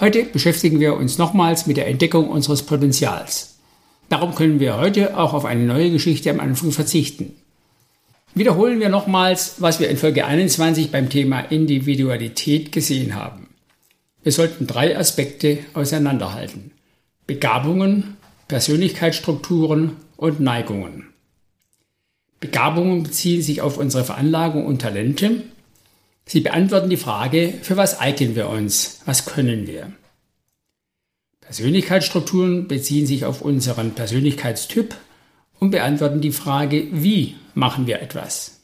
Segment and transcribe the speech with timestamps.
[0.00, 3.58] Heute beschäftigen wir uns nochmals mit der Entdeckung unseres Potenzials.
[4.08, 7.34] Darum können wir heute auch auf eine neue Geschichte am Anfang verzichten.
[8.32, 13.48] Wiederholen wir nochmals, was wir in Folge 21 beim Thema Individualität gesehen haben.
[14.22, 16.70] Wir sollten drei Aspekte auseinanderhalten.
[17.26, 21.08] Begabungen, Persönlichkeitsstrukturen und Neigungen.
[22.38, 25.42] Begabungen beziehen sich auf unsere Veranlagung und Talente.
[26.28, 29.90] Sie beantworten die Frage, für was eignen wir uns, was können wir.
[31.40, 34.94] Persönlichkeitsstrukturen beziehen sich auf unseren Persönlichkeitstyp
[35.58, 38.60] und beantworten die Frage, wie machen wir etwas.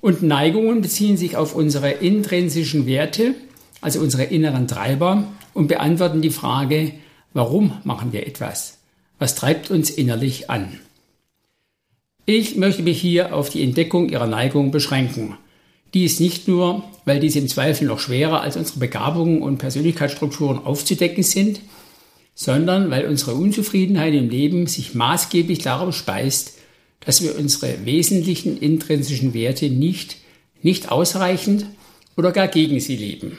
[0.00, 3.34] Und Neigungen beziehen sich auf unsere intrinsischen Werte,
[3.82, 6.92] also unsere inneren Treiber, und beantworten die Frage,
[7.34, 8.78] warum machen wir etwas?
[9.18, 10.80] Was treibt uns innerlich an?
[12.24, 15.36] Ich möchte mich hier auf die Entdeckung ihrer Neigung beschränken.
[15.94, 21.22] Dies nicht nur, weil diese im Zweifel noch schwerer als unsere Begabungen und Persönlichkeitsstrukturen aufzudecken
[21.22, 21.60] sind,
[22.34, 26.54] sondern weil unsere Unzufriedenheit im Leben sich maßgeblich darauf speist,
[27.00, 30.16] dass wir unsere wesentlichen intrinsischen Werte nicht,
[30.62, 31.66] nicht ausreichend
[32.16, 33.38] oder gar gegen sie leben.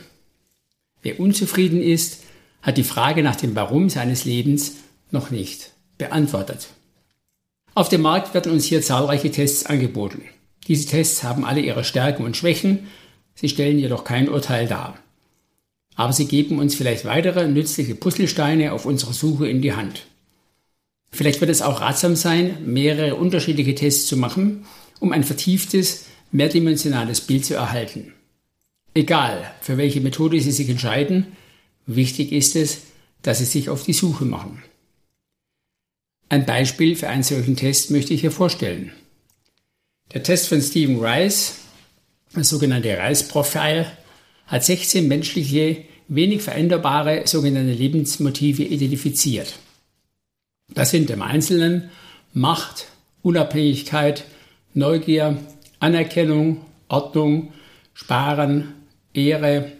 [1.02, 2.23] Wer unzufrieden ist,
[2.61, 4.73] hat die Frage nach dem Warum seines Lebens
[5.09, 6.67] noch nicht beantwortet.
[7.73, 10.22] Auf dem Markt werden uns hier zahlreiche Tests angeboten.
[10.67, 12.87] Diese Tests haben alle ihre Stärken und Schwächen,
[13.33, 14.97] sie stellen jedoch kein Urteil dar.
[15.95, 20.05] Aber sie geben uns vielleicht weitere nützliche Puzzlesteine auf unserer Suche in die Hand.
[21.11, 24.66] Vielleicht wird es auch ratsam sein, mehrere unterschiedliche Tests zu machen,
[25.00, 28.13] um ein vertieftes, mehrdimensionales Bild zu erhalten.
[28.94, 31.27] Egal, für welche Methode Sie sich entscheiden,
[31.85, 32.81] wichtig ist es,
[33.21, 34.63] dass Sie sich auf die Suche machen.
[36.29, 38.94] Ein Beispiel für einen solchen Test möchte ich hier vorstellen.
[40.13, 41.55] Der Test von Stephen Rice,
[42.33, 43.85] das sogenannte Rice-Profile,
[44.45, 49.57] hat 16 menschliche, wenig veränderbare sogenannte Lebensmotive identifiziert.
[50.67, 51.89] Das sind im Einzelnen
[52.33, 52.88] Macht,
[53.21, 54.25] Unabhängigkeit,
[54.73, 55.38] Neugier,
[55.79, 57.53] Anerkennung, Ordnung,
[57.94, 58.73] Sparen,
[59.13, 59.71] Ehre,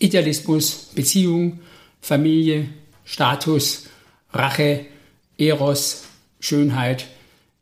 [0.00, 1.60] Idealismus, Beziehung,
[2.00, 2.68] Familie,
[3.04, 3.84] Status,
[4.32, 4.86] Rache,
[5.36, 6.04] Eros,
[6.40, 7.06] Schönheit,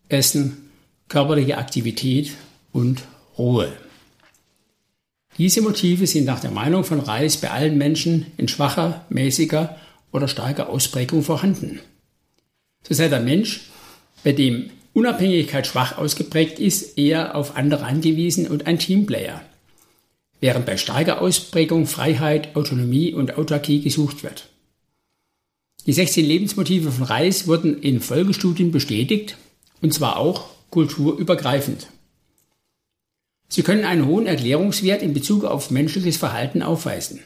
[0.08, 0.65] Essen,
[1.08, 2.32] körperliche Aktivität
[2.72, 3.02] und
[3.38, 3.72] Ruhe.
[5.38, 9.76] Diese Motive sind nach der Meinung von Reis bei allen Menschen in schwacher, mäßiger
[10.10, 11.80] oder starker Ausprägung vorhanden.
[12.82, 13.68] So sei der Mensch,
[14.24, 19.42] bei dem Unabhängigkeit schwach ausgeprägt ist, eher auf andere angewiesen und ein Teamplayer,
[20.40, 24.48] während bei starker Ausprägung Freiheit, Autonomie und Autarkie gesucht wird.
[25.84, 29.36] Die 16 Lebensmotive von Reis wurden in Folgestudien bestätigt,
[29.82, 31.88] und zwar auch kulturübergreifend.
[33.48, 37.20] Sie können einen hohen Erklärungswert in Bezug auf menschliches Verhalten aufweisen.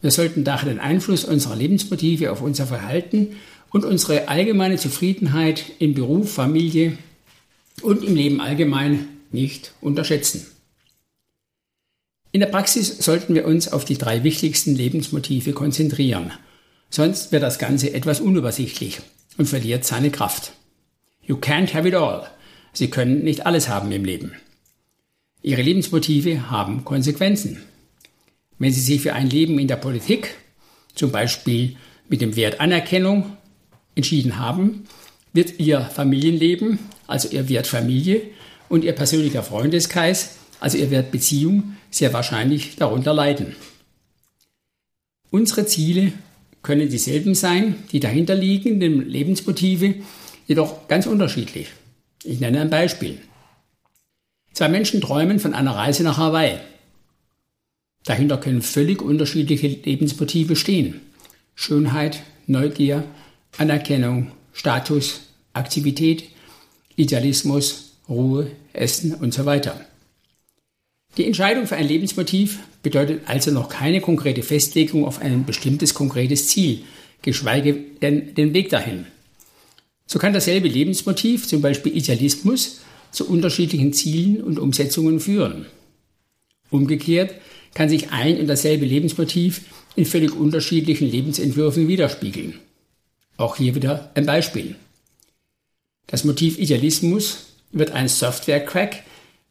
[0.00, 3.36] Wir sollten daher den Einfluss unserer Lebensmotive auf unser Verhalten
[3.70, 6.98] und unsere allgemeine Zufriedenheit in Beruf, Familie
[7.82, 10.46] und im Leben allgemein nicht unterschätzen.
[12.32, 16.32] In der Praxis sollten wir uns auf die drei wichtigsten Lebensmotive konzentrieren–
[16.90, 19.00] Sonst wird das Ganze etwas unübersichtlich
[19.38, 20.52] und verliert seine Kraft.
[21.22, 22.26] You can't have it all.
[22.72, 24.32] Sie können nicht alles haben im Leben.
[25.42, 27.62] Ihre Lebensmotive haben Konsequenzen.
[28.58, 30.34] Wenn Sie sich für ein Leben in der Politik,
[30.94, 31.76] zum Beispiel
[32.08, 33.36] mit dem Wert Anerkennung,
[33.94, 34.84] entschieden haben,
[35.32, 38.22] wird Ihr Familienleben, also Ihr Wert Familie
[38.68, 43.56] und Ihr persönlicher Freundeskreis, also Ihr Wert Beziehung, sehr wahrscheinlich darunter leiden.
[45.30, 46.12] Unsere Ziele
[46.62, 49.94] können dieselben sein, die dahinterliegenden Lebensmotive,
[50.46, 51.68] jedoch ganz unterschiedlich.
[52.24, 53.18] Ich nenne ein Beispiel.
[54.52, 56.58] Zwei Menschen träumen von einer Reise nach Hawaii.
[58.04, 61.00] Dahinter können völlig unterschiedliche Lebensmotive stehen.
[61.54, 63.04] Schönheit, Neugier,
[63.58, 65.20] Anerkennung, Status,
[65.52, 66.24] Aktivität,
[66.96, 69.80] Idealismus, Ruhe, Essen und so weiter.
[71.16, 76.48] Die Entscheidung für ein Lebensmotiv bedeutet also noch keine konkrete Festlegung auf ein bestimmtes konkretes
[76.48, 76.84] Ziel,
[77.22, 79.06] geschweige denn den Weg dahin.
[80.12, 82.80] So kann dasselbe Lebensmotiv, zum Beispiel Idealismus,
[83.12, 85.66] zu unterschiedlichen Zielen und Umsetzungen führen.
[86.68, 87.36] Umgekehrt
[87.74, 89.60] kann sich ein und dasselbe Lebensmotiv
[89.94, 92.58] in völlig unterschiedlichen Lebensentwürfen widerspiegeln.
[93.36, 94.74] Auch hier wieder ein Beispiel.
[96.08, 99.04] Das Motiv Idealismus wird ein Software-Crack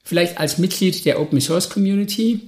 [0.04, 2.42] vielleicht als Mitglied der Open Source Community,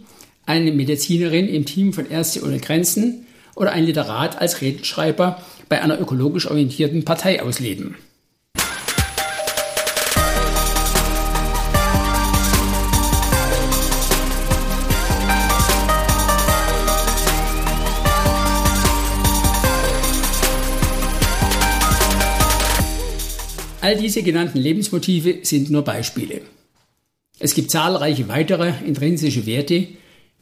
[0.46, 3.26] eine Medizinerin im Team von Ärzte ohne Grenzen
[3.56, 7.96] oder ein Literat als Redenschreiber bei einer ökologisch orientierten Partei ausleben.
[23.80, 26.42] All diese genannten Lebensmotive sind nur Beispiele.
[27.40, 29.88] Es gibt zahlreiche weitere intrinsische Werte,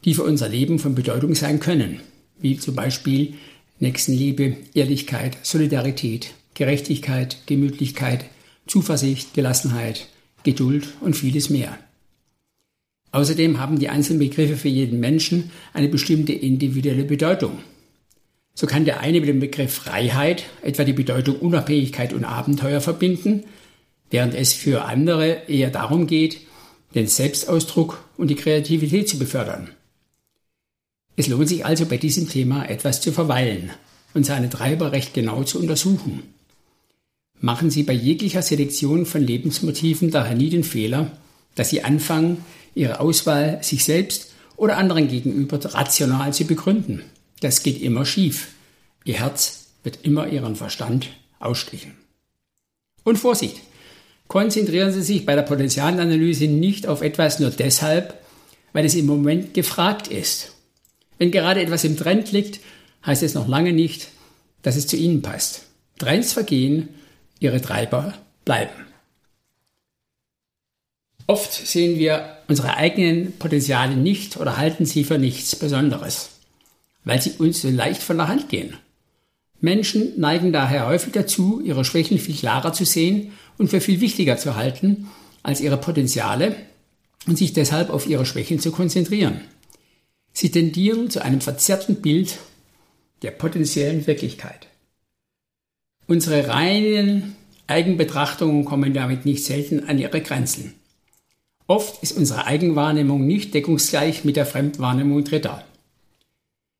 [0.04, 2.00] die für unser Leben von Bedeutung sein können,
[2.40, 3.34] wie zum Beispiel
[3.80, 8.26] Nächstenliebe, Ehrlichkeit, Solidarität, Gerechtigkeit, Gemütlichkeit,
[8.66, 10.08] Zuversicht, Gelassenheit,
[10.44, 11.78] Geduld und vieles mehr.
[13.12, 17.58] Außerdem haben die einzelnen Begriffe für jeden Menschen eine bestimmte individuelle Bedeutung.
[18.54, 23.44] So kann der eine mit dem Begriff Freiheit etwa die Bedeutung Unabhängigkeit und Abenteuer verbinden,
[24.10, 26.40] während es für andere eher darum geht,
[26.94, 29.70] den Selbstausdruck und die Kreativität zu befördern.
[31.20, 33.68] Es lohnt sich also bei diesem Thema etwas zu verweilen
[34.14, 36.22] und seine Treiber recht genau zu untersuchen.
[37.40, 41.10] Machen Sie bei jeglicher Selektion von Lebensmotiven daher nie den Fehler,
[41.56, 42.42] dass Sie anfangen,
[42.74, 47.02] Ihre Auswahl sich selbst oder anderen gegenüber rational zu begründen.
[47.40, 48.48] Das geht immer schief.
[49.04, 51.08] Ihr Herz wird immer Ihren Verstand
[51.38, 51.92] ausstechen.
[53.04, 53.60] Und Vorsicht!
[54.26, 58.18] Konzentrieren Sie sich bei der Potenzialanalyse nicht auf etwas nur deshalb,
[58.72, 60.52] weil es im Moment gefragt ist.
[61.20, 62.58] Wenn gerade etwas im Trend liegt,
[63.06, 64.08] heißt es noch lange nicht,
[64.62, 65.66] dass es zu Ihnen passt.
[66.00, 66.88] Trends vergehen,
[67.38, 68.14] Ihre Treiber
[68.44, 68.72] bleiben.
[71.28, 76.30] Oft sehen wir unsere eigenen Potenziale nicht oder halten sie für nichts Besonderes
[77.04, 78.74] weil sie uns so leicht von der Hand gehen.
[79.60, 84.38] Menschen neigen daher häufig dazu, ihre Schwächen viel klarer zu sehen und für viel wichtiger
[84.38, 85.08] zu halten
[85.42, 86.56] als ihre Potenziale
[87.26, 89.40] und sich deshalb auf ihre Schwächen zu konzentrieren.
[90.32, 92.38] Sie tendieren zu einem verzerrten Bild
[93.22, 94.68] der potenziellen Wirklichkeit.
[96.06, 97.36] Unsere reinen
[97.66, 100.74] Eigenbetrachtungen kommen damit nicht selten an ihre Grenzen.
[101.66, 105.64] Oft ist unsere Eigenwahrnehmung nicht deckungsgleich mit der Fremdwahrnehmung Dritter.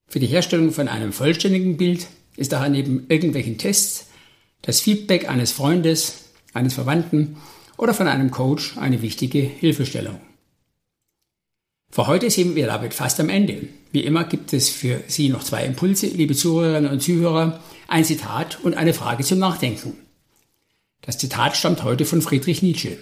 [0.09, 4.09] Für die Herstellung von einem vollständigen Bild ist daher neben irgendwelchen Tests
[4.63, 7.37] das Feedback eines Freundes, eines Verwandten
[7.77, 10.21] oder von einem Coach eine wichtige Hilfestellung.
[11.91, 13.69] Für heute sind wir damit fast am Ende.
[13.91, 18.61] Wie immer gibt es für Sie noch zwei Impulse, liebe Zuhörerinnen und Zuhörer, ein Zitat
[18.63, 19.97] und eine Frage zum Nachdenken.
[21.01, 22.97] Das Zitat stammt heute von Friedrich Nietzsche.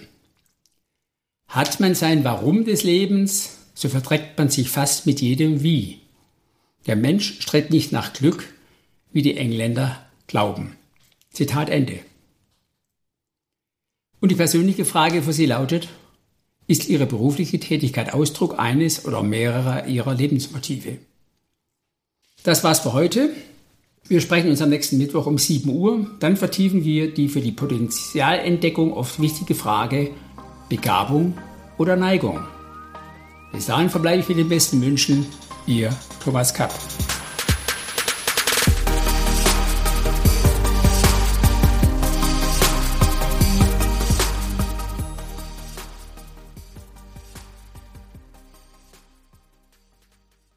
[1.47, 5.99] Hat man sein Warum des Lebens, so verträgt man sich fast mit jedem Wie.
[6.87, 8.51] Der Mensch strebt nicht nach Glück,
[9.11, 10.75] wie die Engländer glauben.
[11.31, 11.99] Zitat Ende.
[14.19, 15.89] Und die persönliche Frage für Sie lautet,
[16.69, 20.99] ist Ihre berufliche Tätigkeit Ausdruck eines oder mehrerer Ihrer Lebensmotive?
[22.43, 23.31] Das war's für heute.
[24.07, 26.07] Wir sprechen uns am nächsten Mittwoch um 7 Uhr.
[26.19, 30.11] Dann vertiefen wir die für die Potenzialentdeckung oft wichtige Frage
[30.69, 31.33] Begabung
[31.79, 32.39] oder Neigung.
[33.51, 35.25] Bis dahin verbleibe ich mit den besten Wünschen.
[35.65, 35.89] Ihr
[36.23, 36.73] Thomas Kapp.